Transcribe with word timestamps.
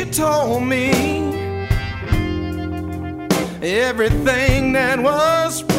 you 0.00 0.06
told 0.06 0.62
me. 0.62 0.88
Everything 3.62 4.72
that 4.72 4.98
was 4.98 5.69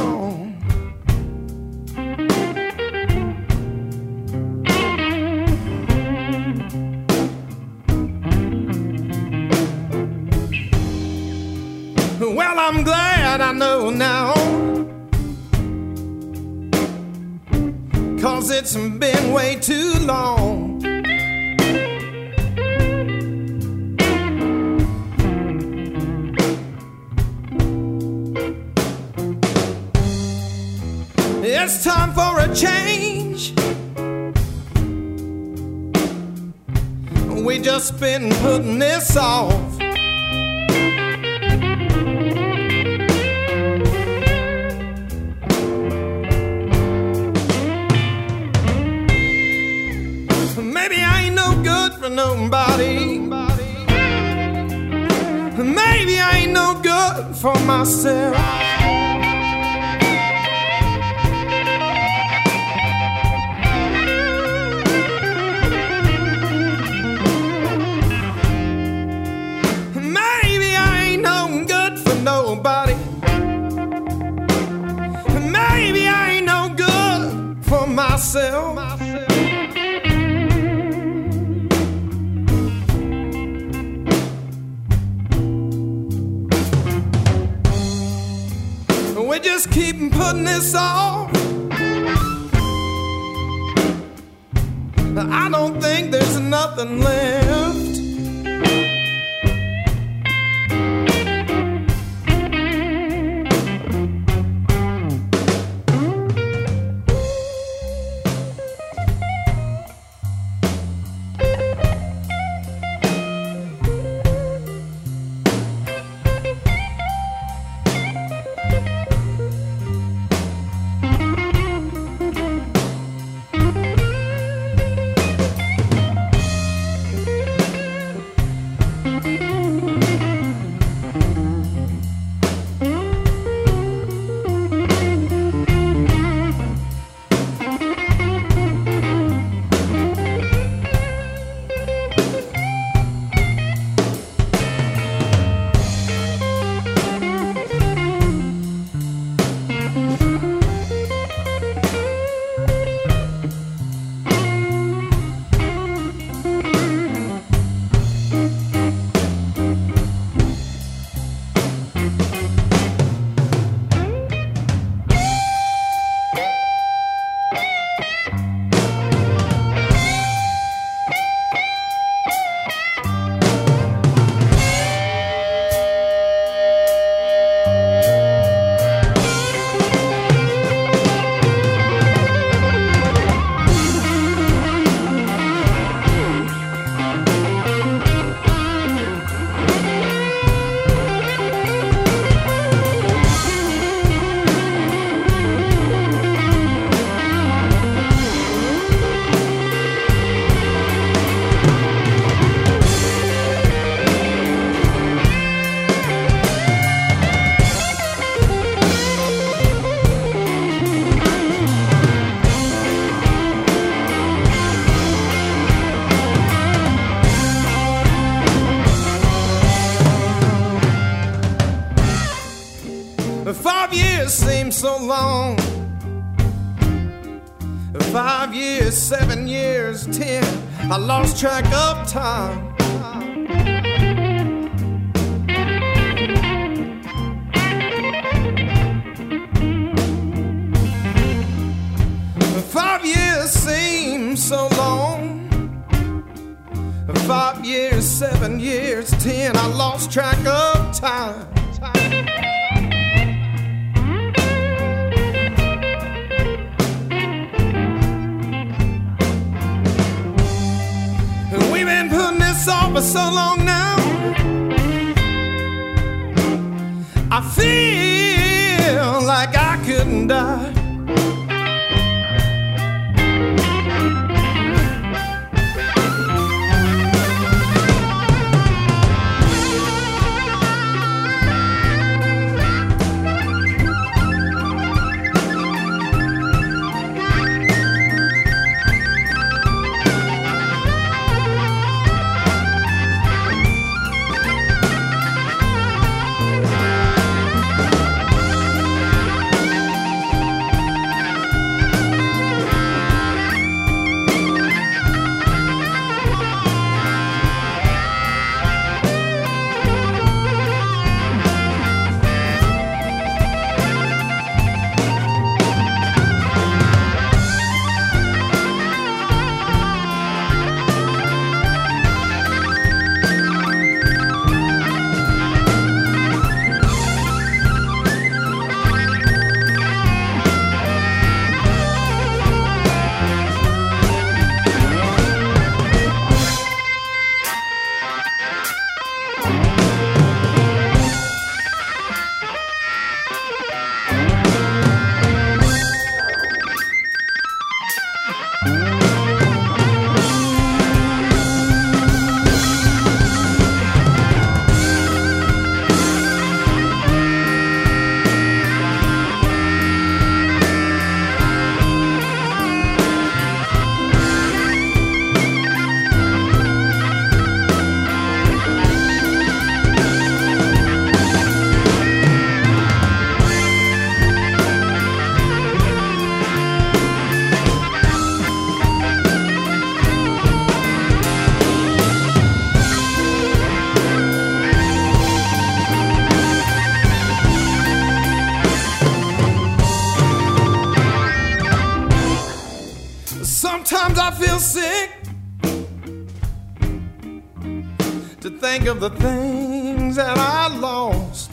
to 398.42 398.50
think 398.50 398.88
of 398.88 399.00
the 399.00 399.12
things 399.12 400.16
that 400.16 400.36
I 400.36 400.68
lost. 400.80 401.52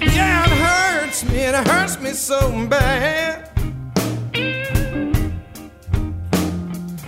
Yeah, 0.00 0.44
it 0.44 0.50
hurts 0.50 1.24
me, 1.28 1.36
it 1.36 1.54
hurts 1.54 2.00
me 2.00 2.12
so 2.12 2.66
bad 2.66 3.50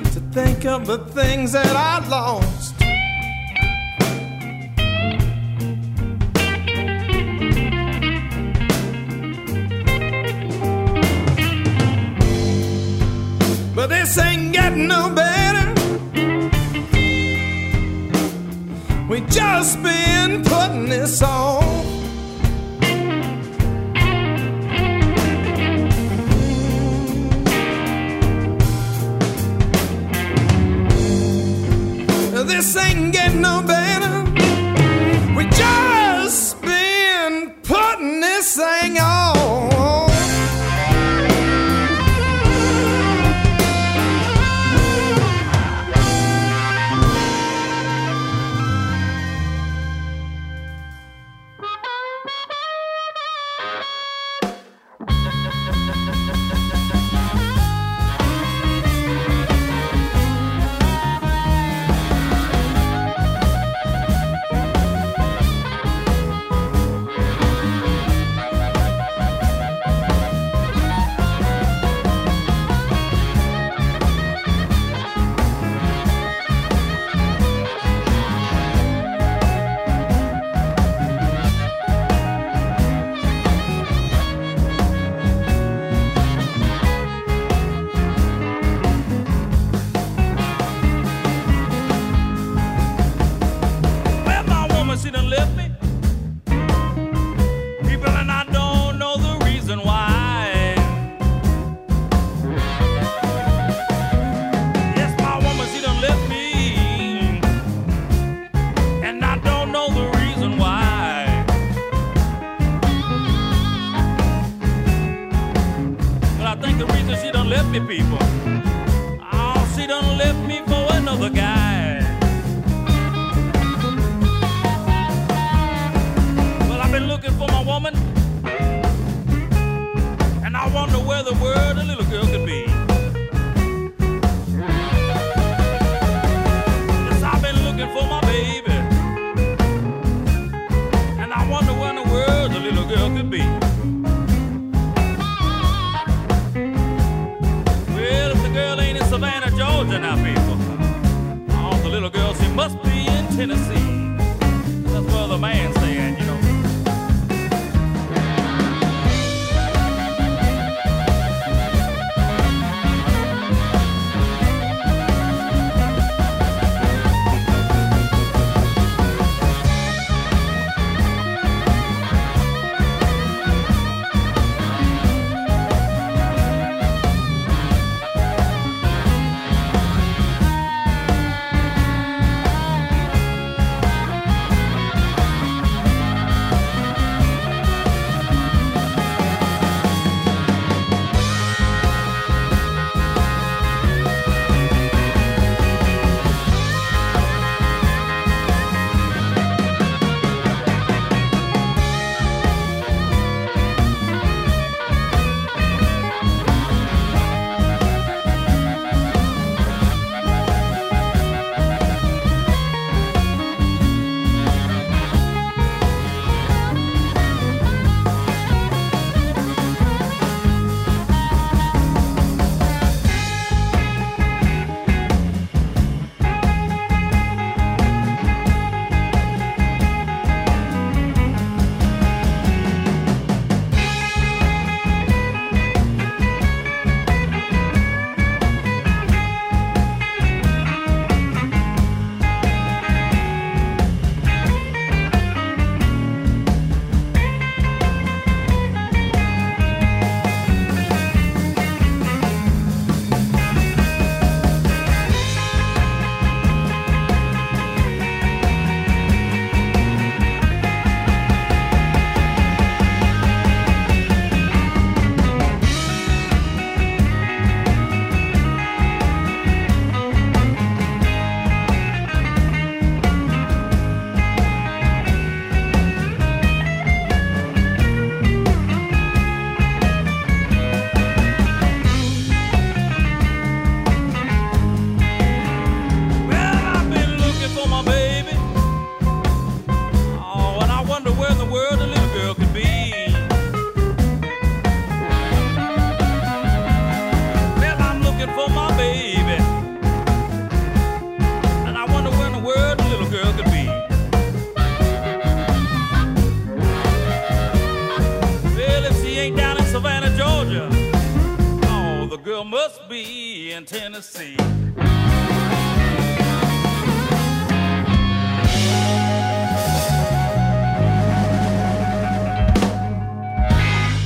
to 0.05 0.20
think 0.32 0.67
of 0.67 0.87
the 0.87 0.99
things 1.14 1.52
that 1.52 1.75
I 1.75 2.06
lost. 2.08 2.60
This 13.90 14.16
ain't 14.19 14.52
getting 14.52 14.87
no 14.87 15.10
better. 15.10 15.66
We 19.08 19.20
just 19.22 19.82
been 19.82 20.44
putting 20.44 20.88
this 20.88 21.20
on. 21.20 21.64
This 32.46 32.76
ain't 32.76 33.12
getting 33.12 33.40
no 33.40 33.62
better. 33.66 34.00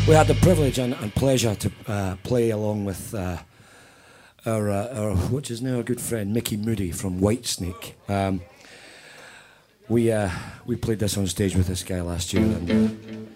We 0.06 0.14
had 0.14 0.26
the 0.26 0.34
privilege 0.34 0.78
and, 0.78 0.92
and 0.92 1.14
pleasure 1.14 1.54
to 1.54 1.72
uh, 1.86 2.16
play 2.22 2.50
along 2.50 2.84
with 2.84 3.14
uh, 3.14 3.38
our, 4.44 4.70
uh, 4.70 5.00
our, 5.00 5.16
which 5.16 5.50
is 5.50 5.62
now 5.62 5.76
our 5.76 5.82
good 5.82 5.98
friend 5.98 6.34
Micky 6.34 6.58
Moody 6.58 6.90
from 6.92 7.20
Whitesnake. 7.20 7.94
Um, 8.06 8.42
we 9.88 10.12
uh, 10.12 10.28
we 10.66 10.76
played 10.76 10.98
this 10.98 11.16
on 11.16 11.26
stage 11.26 11.56
with 11.56 11.68
this 11.68 11.82
guy 11.82 12.02
last 12.02 12.34
year, 12.34 12.42
and 12.42 13.28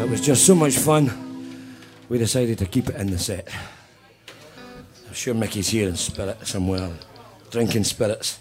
it 0.00 0.08
was 0.08 0.20
just 0.20 0.46
so 0.46 0.54
much 0.54 0.76
fun. 0.76 1.74
We 2.08 2.18
decided 2.18 2.58
to 2.58 2.66
keep 2.66 2.88
it 2.88 2.94
in 2.94 3.10
the 3.10 3.18
set. 3.18 3.48
I'm 5.08 5.14
sure 5.14 5.34
Micky's 5.34 5.68
here 5.68 5.88
in 5.88 5.96
spirit 5.96 6.46
somewhere, 6.46 6.92
drinking 7.50 7.82
spirits. 7.82 8.38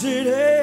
city. 0.00 0.59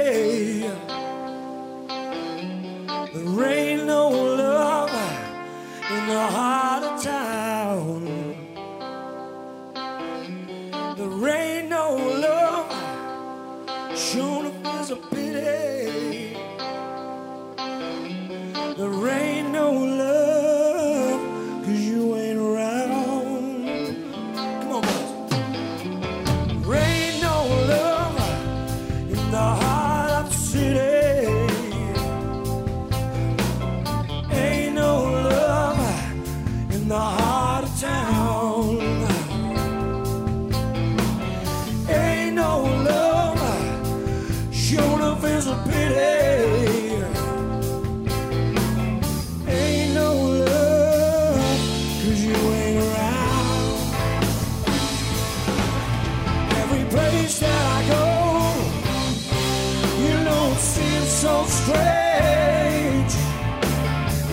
so 61.22 61.44
strange 61.46 63.14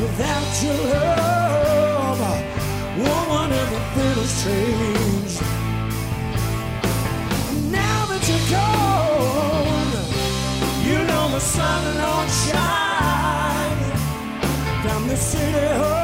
without 0.03 0.63
your 0.63 0.81
love. 0.93 2.21
Woman, 2.99 3.53
everything 3.63 4.15
has 4.21 4.33
changed. 4.45 5.41
Now 7.73 8.05
that 8.11 8.23
you're 8.29 8.49
gone, 8.59 9.93
you 10.85 10.99
know 11.09 11.25
the 11.31 11.41
sun 11.41 11.81
don't 11.97 12.31
shine 12.45 13.83
down 14.85 15.09
the 15.09 15.17
city 15.17 15.67
hall. 15.79 16.04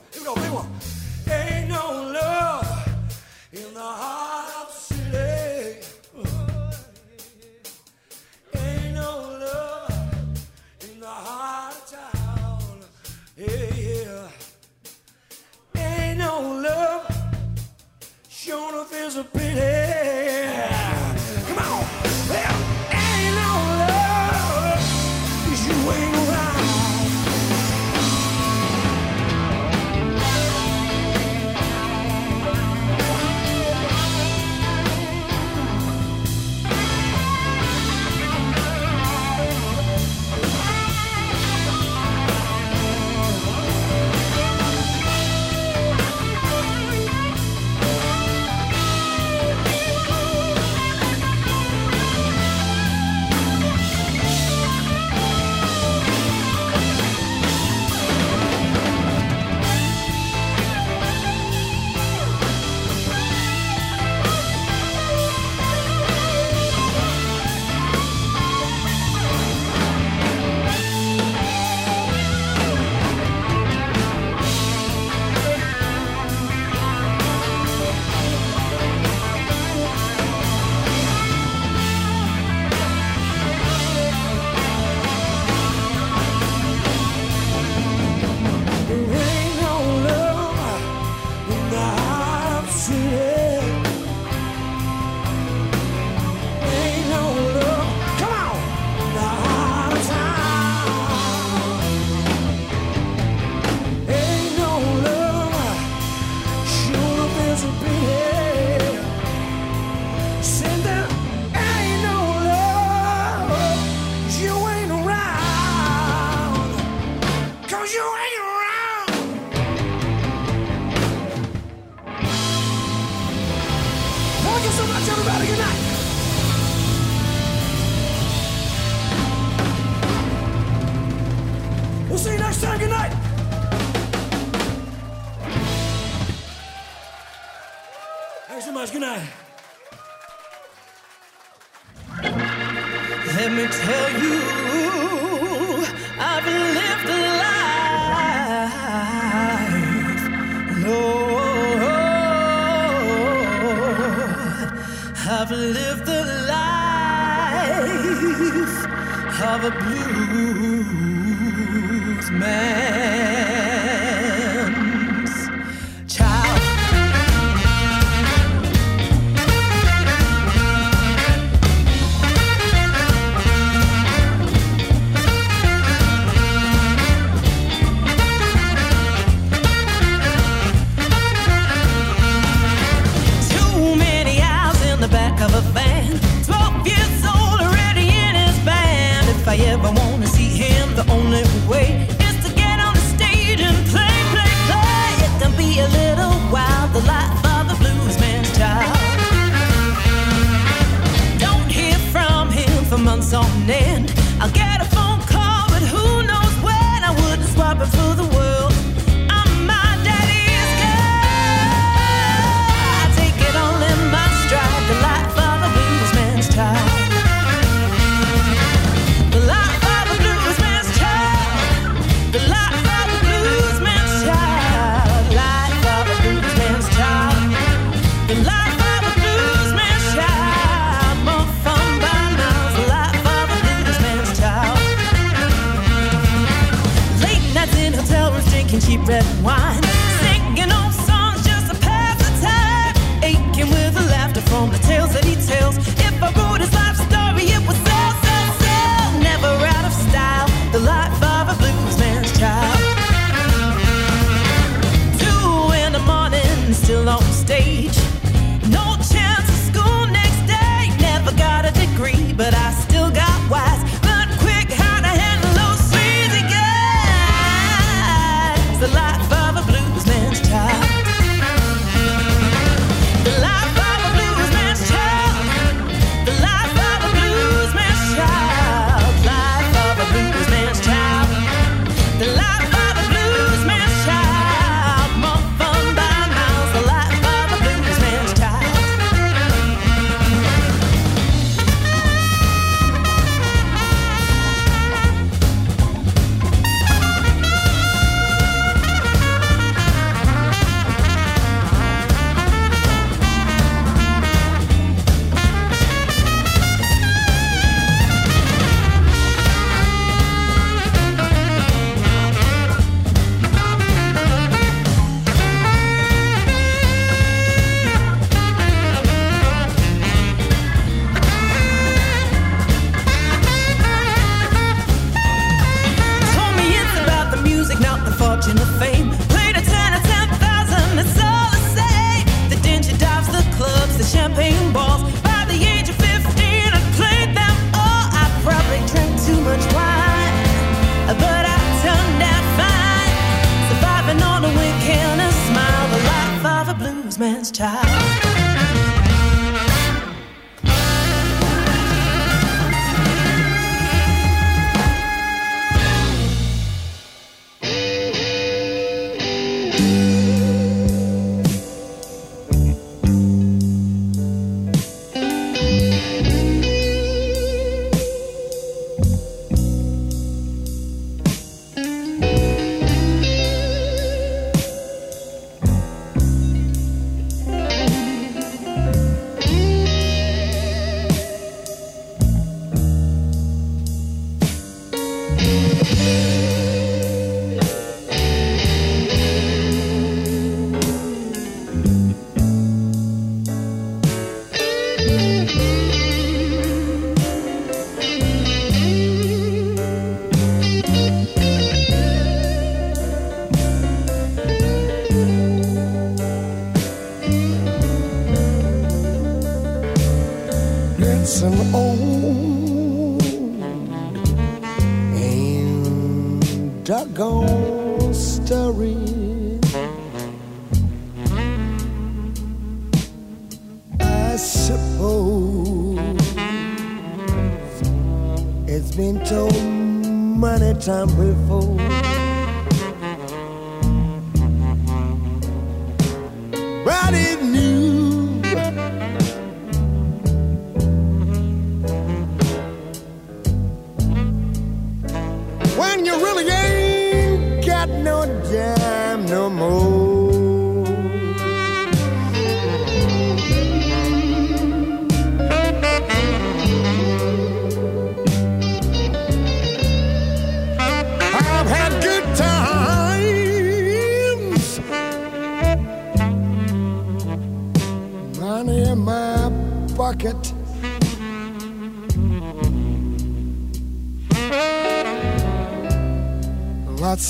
anytime 430.61 431.07
before. 431.17 432.20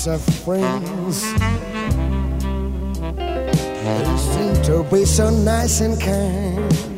of 0.06 0.22
friends. 0.44 1.22
They 3.14 4.16
seem 4.16 4.62
to 4.64 4.86
be 4.90 5.04
so 5.04 5.30
nice 5.30 5.80
and 5.80 6.00
kind. 6.00 6.91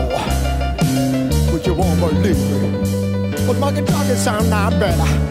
door. 0.00 0.20
But 1.52 1.66
you 1.66 1.74
won't 1.74 2.00
believe 2.00 2.38
me. 2.38 3.46
But 3.46 3.58
my 3.58 3.72
guitar 3.72 4.04
can 4.04 4.16
sound 4.16 4.50
now 4.50 4.70
better. 4.70 5.30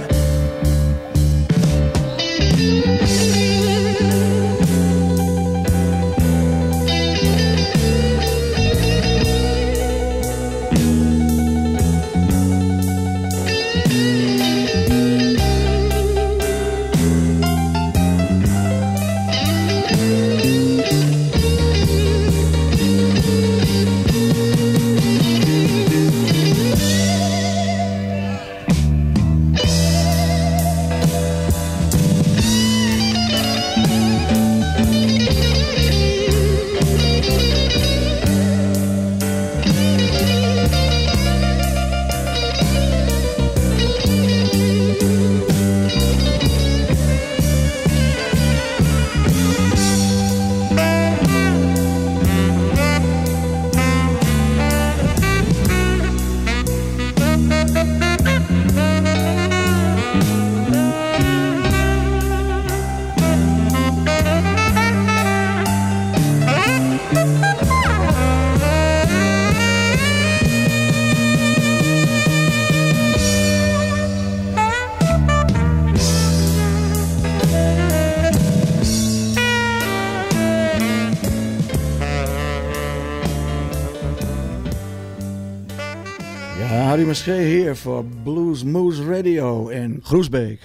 Harry 87.10 87.22
Maschee 87.22 87.45
hier 87.45 87.76
voor 87.76 88.06
Blues 88.24 88.63
Moose 88.63 89.06
Radio 89.06 89.67
in 89.67 90.00
Groesbeek. 90.04 90.60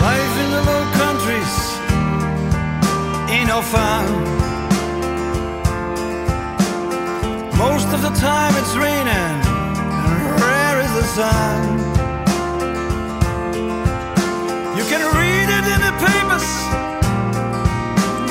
Life 0.00 0.40
in 0.44 0.50
the 0.50 0.62
low 0.64 0.84
countries 0.92 1.78
ain't 3.28 3.48
no 3.48 3.60
fun. 3.62 4.06
Most 7.56 7.92
of 7.92 8.00
the 8.00 8.20
time 8.20 8.54
it's 8.56 8.76
raining, 8.76 9.46
and 10.06 10.40
rare 10.40 10.80
is 10.84 10.92
the 10.92 11.04
sun. 11.14 11.97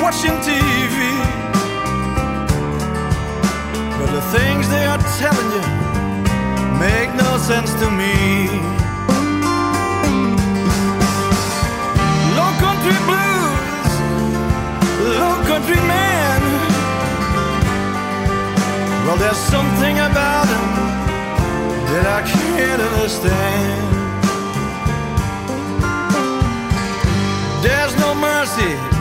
Watching 0.07 0.39
TV. 0.39 0.97
But 3.99 4.09
the 4.17 4.23
things 4.37 4.69
they 4.69 4.85
are 4.85 5.03
telling 5.19 5.49
you 5.57 5.67
make 6.79 7.09
no 7.23 7.31
sense 7.49 7.71
to 7.81 7.87
me. 8.01 8.15
Low 12.37 12.51
country 12.65 12.97
blues, 13.09 13.89
low 15.19 15.35
country 15.51 15.81
man. 15.93 16.41
Well, 19.05 19.17
there's 19.17 19.43
something 19.55 19.95
about 20.09 20.47
him 20.53 20.67
that 21.91 22.05
I 22.17 22.21
can't 22.33 22.81
understand. 22.91 23.81
There's 27.61 27.93
no 27.99 28.15
mercy 28.15 28.96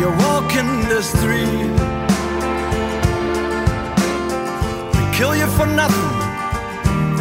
you're 0.00 0.16
walking 0.28 0.88
the 0.88 1.02
street. 1.02 1.68
They 4.94 5.06
kill 5.16 5.36
you 5.36 5.46
for 5.58 5.66
nothing 5.66 6.10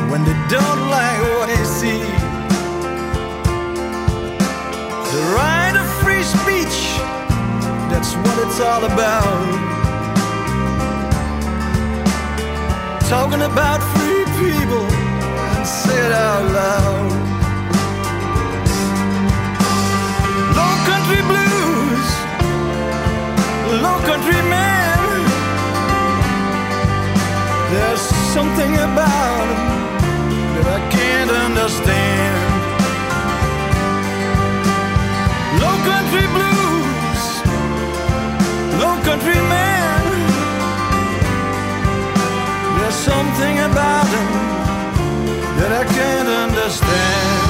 when 0.10 0.24
they 0.24 0.38
don't 0.48 0.84
like 0.90 1.20
what 1.32 1.48
they 1.50 1.64
see. 1.66 2.00
The 5.14 5.24
right 5.36 5.76
of 5.82 5.88
free 6.02 6.24
speech, 6.24 6.78
that's 7.92 8.14
what 8.24 8.36
it's 8.48 8.60
all 8.62 8.86
about. 8.86 9.40
Talking 13.10 13.42
about 13.42 13.80
free 13.94 14.24
people 14.40 14.86
and 15.56 15.68
say 15.68 16.06
it 16.06 16.14
out 16.14 16.46
loud. 16.54 16.99
Low 24.10 24.16
country 24.16 24.42
man. 24.50 25.00
There's 27.72 28.02
something 28.34 28.74
about 28.88 29.48
'em 29.54 29.62
that 30.56 30.68
I 30.78 30.80
can't 30.98 31.32
understand. 31.48 32.50
Low 35.62 35.76
country 35.92 36.26
blues, 36.36 37.24
low 38.82 38.96
country 39.08 39.40
man. 39.54 40.02
There's 42.78 43.00
something 43.12 43.56
about 43.70 44.08
him 44.16 44.30
that 45.58 45.72
I 45.82 45.84
can't 45.98 46.30
understand. 46.46 47.49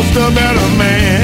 almost 0.00 0.16
a 0.16 0.34
better 0.34 0.78
man. 0.78 1.19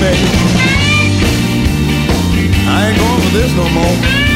baby. 0.00 0.16
I 2.66 2.88
ain't 2.88 2.98
going 2.98 3.20
for 3.20 3.32
this 3.36 3.52
no 3.54 3.68
more. 3.68 4.29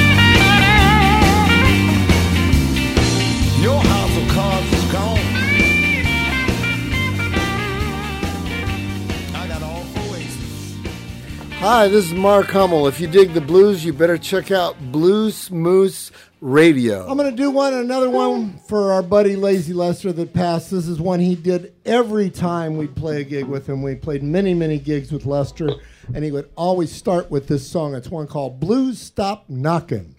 Hi, 11.84 11.88
this 11.88 12.06
is 12.06 12.14
Mark 12.14 12.46
Hummel. 12.46 12.86
If 12.86 12.98
you 12.98 13.06
dig 13.06 13.34
the 13.34 13.42
blues, 13.42 13.84
you 13.84 13.92
better 13.92 14.16
check 14.16 14.50
out 14.50 14.74
Blues 14.90 15.50
Moose 15.50 16.10
Radio. 16.40 17.06
I'm 17.06 17.18
going 17.18 17.30
to 17.30 17.36
do 17.36 17.50
one, 17.50 17.74
another 17.74 18.08
one 18.08 18.58
for 18.60 18.90
our 18.94 19.02
buddy 19.02 19.36
Lazy 19.36 19.74
Lester 19.74 20.10
that 20.10 20.32
passed. 20.32 20.70
This 20.70 20.88
is 20.88 20.98
one 20.98 21.20
he 21.20 21.34
did 21.34 21.74
every 21.84 22.30
time 22.30 22.78
we'd 22.78 22.96
play 22.96 23.20
a 23.20 23.24
gig 23.24 23.44
with 23.44 23.68
him. 23.68 23.82
We 23.82 23.96
played 23.96 24.22
many, 24.22 24.54
many 24.54 24.78
gigs 24.78 25.12
with 25.12 25.26
Lester, 25.26 25.68
and 26.14 26.24
he 26.24 26.32
would 26.32 26.48
always 26.56 26.90
start 26.90 27.30
with 27.30 27.48
this 27.48 27.68
song. 27.68 27.94
It's 27.94 28.08
one 28.08 28.28
called 28.28 28.60
Blues 28.60 28.98
Stop 28.98 29.44
Knockin'. 29.50 30.14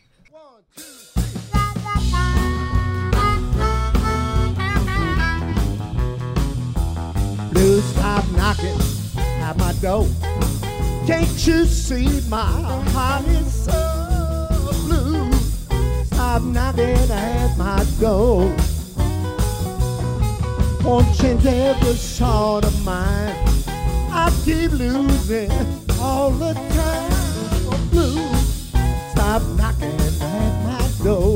Blues 7.51 7.83
stop 7.85 8.23
knocking 8.33 8.79
at 9.17 9.57
my 9.57 9.73
door. 9.81 10.07
Can't 11.07 11.47
you 11.47 11.65
see 11.65 12.19
my 12.29 12.49
heart 12.93 13.27
is 13.27 13.65
so 13.65 14.71
blue? 14.85 15.31
Stop 16.05 16.41
knocking 16.41 17.11
at 17.11 17.55
my 17.57 17.85
door. 17.99 18.51
Won't 20.83 21.15
change 21.15 21.45
every 21.45 21.93
sort 21.93 22.65
of 22.65 22.83
mine. 22.83 23.35
I 24.09 24.31
keep 24.43 24.71
losing 24.71 25.51
all 25.99 26.31
the 26.31 26.53
time. 26.53 27.89
Blue, 27.91 28.27
stop 29.11 29.43
knocking 29.59 29.99
at 30.21 30.53
my 30.65 31.03
door. 31.03 31.34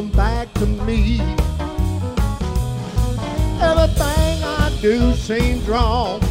Come 0.00 0.08
back 0.12 0.50
to 0.54 0.64
me. 0.64 1.20
Everything 3.60 4.42
I 4.42 4.78
do 4.80 5.12
seems 5.12 5.68
wrong. 5.68 6.29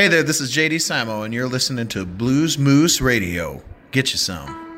Hey 0.00 0.08
there, 0.08 0.22
this 0.22 0.40
is 0.40 0.50
JD 0.50 0.76
Simo, 0.76 1.26
and 1.26 1.34
you're 1.34 1.46
listening 1.46 1.86
to 1.88 2.06
Blues 2.06 2.56
Moose 2.56 3.02
Radio. 3.02 3.62
Get 3.90 4.12
you 4.12 4.16
some. 4.16 4.69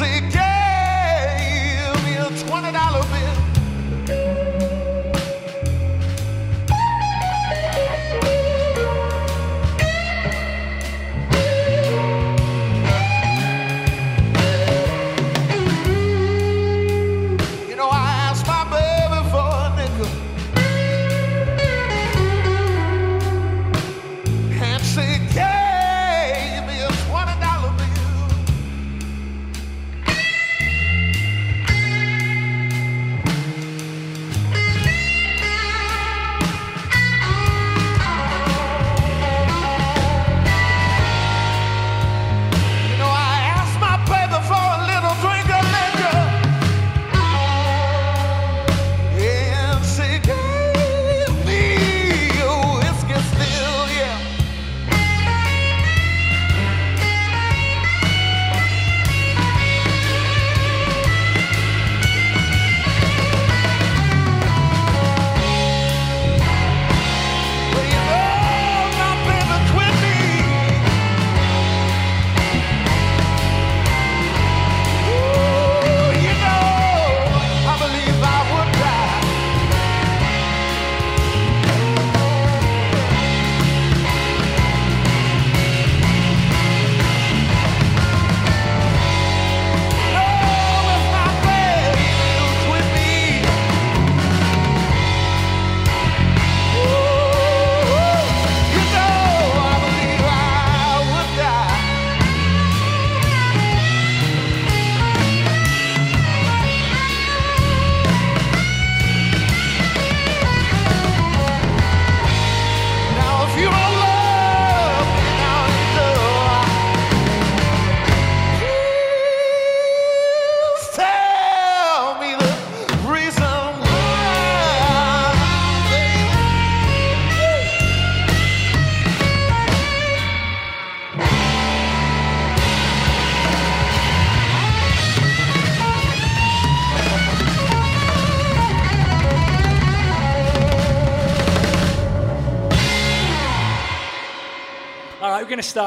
again. 0.00 0.43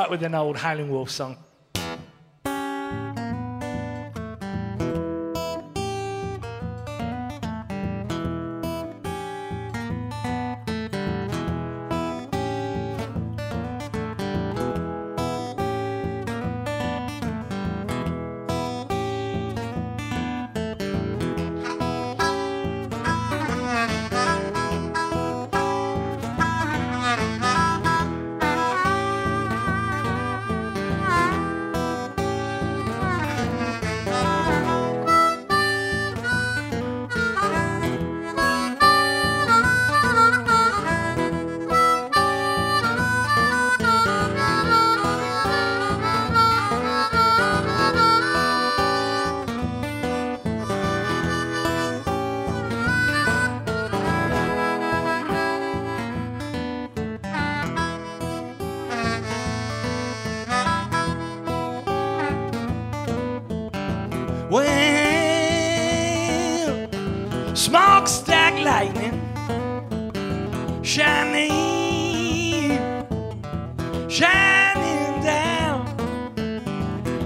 With 0.09 0.23
an 0.23 0.35
old 0.35 0.57
Howling 0.57 0.89
Wolf 0.89 1.09
song. 1.09 1.37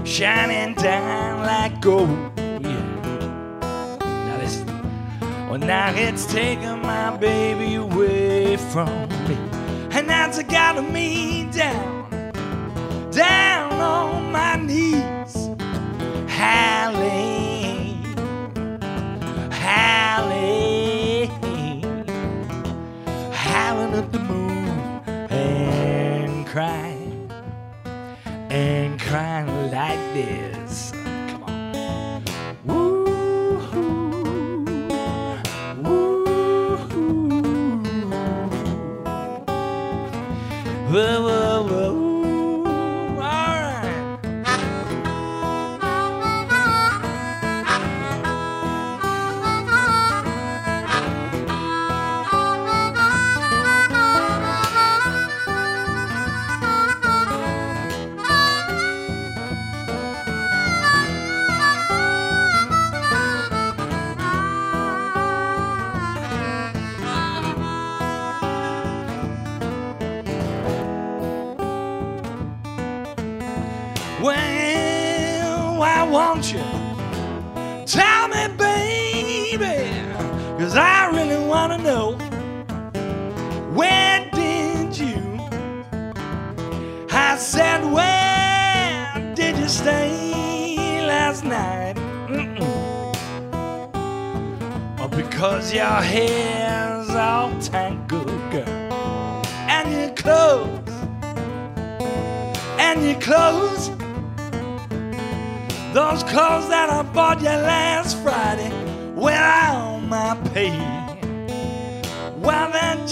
Shining 0.04 0.74
down 0.74 1.40
like 1.46 1.80
gold. 1.80 2.08
Yeah. 2.36 3.98
Now 4.00 4.36
listen. 4.38 4.66
Well, 5.48 5.54
oh, 5.54 5.56
now 5.56 5.92
it's 5.94 6.26
taking 6.26 6.80
my 6.82 7.16
baby 7.16 7.74
away 7.74 8.56
from 8.56 8.88
me, 9.28 9.36
and 9.92 10.08
that's 10.08 10.42
got 10.44 10.82
me 10.90 11.48
down, 11.52 12.32
down 13.10 13.72
on 13.72 14.32
my 14.32 14.56
knees 14.56 15.50
howling, 16.26 18.02
howling, 19.50 21.30
howling 23.32 23.94
at 23.94 24.10
the 24.10 24.18
moon 24.18 24.68
and 25.30 26.46
crying, 26.46 27.30
and 28.50 28.98
crying 29.00 29.51
like 29.72 29.98
this. 30.12 30.51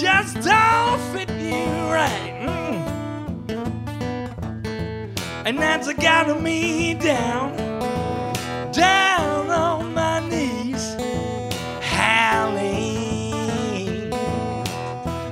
Just 0.01 0.33
don't 0.41 0.99
fit 1.13 1.29
you 1.29 1.63
right. 1.93 2.33
Mm. 2.41 2.81
And 5.45 5.59
that's 5.59 5.93
got 5.93 6.41
me 6.41 6.95
down, 6.95 7.55
down 8.71 9.51
on 9.51 9.93
my 9.93 10.27
knees, 10.27 10.95
howling, 11.81 12.91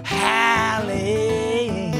howling, 0.03 1.93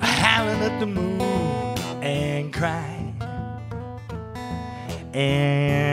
howling 0.00 0.62
at 0.62 0.78
the 0.78 0.86
moon 0.86 1.76
and 2.04 2.52
crying 2.52 3.16
and 5.12 5.87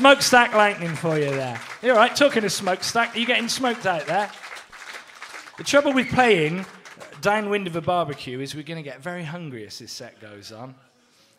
smokestack 0.00 0.54
lightning 0.54 0.96
for 0.96 1.18
you 1.18 1.28
there. 1.28 1.60
You 1.82 1.90
all 1.90 1.98
right? 1.98 2.16
Talking 2.16 2.42
of 2.44 2.52
smokestack, 2.52 3.14
are 3.14 3.18
you 3.18 3.26
getting 3.26 3.48
smoked 3.48 3.84
out 3.84 4.06
there? 4.06 4.30
The 5.58 5.64
trouble 5.64 5.92
with 5.92 6.08
playing 6.08 6.64
downwind 7.20 7.66
of 7.66 7.76
a 7.76 7.82
barbecue 7.82 8.40
is 8.40 8.54
we're 8.54 8.62
going 8.62 8.82
to 8.84 8.90
get 8.90 9.02
very 9.02 9.24
hungry 9.24 9.66
as 9.66 9.78
this 9.78 9.92
set 9.92 10.18
goes 10.18 10.52
on. 10.52 10.74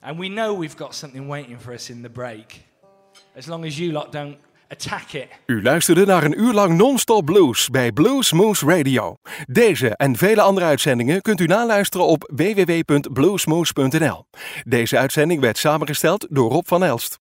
And 0.03 0.19
we 0.19 0.29
know 0.29 0.53
we've 0.53 0.77
got 0.77 0.93
something 0.93 1.27
waiting 1.27 1.57
for 1.57 1.73
us 1.73 1.89
in 1.89 2.03
the 2.03 2.09
break. 2.09 2.63
As 3.35 3.47
long 3.47 3.65
as 3.65 3.79
you 3.79 3.91
lot 3.91 4.11
don't 4.11 4.37
attack 4.69 5.13
it. 5.13 5.27
U 5.45 5.61
luisterde 5.61 6.05
naar 6.05 6.23
een 6.23 6.39
uur 6.39 6.53
lang 6.53 6.77
non-stop 6.77 7.25
blues 7.25 7.69
bij 7.69 7.91
Blues 7.91 8.31
Moose 8.31 8.65
Radio. 8.65 9.15
Deze 9.47 9.95
en 9.95 10.15
vele 10.15 10.41
andere 10.41 10.65
uitzendingen 10.65 11.21
kunt 11.21 11.39
u 11.39 11.45
naluisteren 11.45 12.05
op 12.05 12.31
www.bluesmoose.nl. 12.35 14.25
Deze 14.63 14.97
uitzending 14.97 15.41
werd 15.41 15.57
samengesteld 15.57 16.27
door 16.29 16.51
Rob 16.51 16.67
van 16.67 16.83
Elst. 16.83 17.20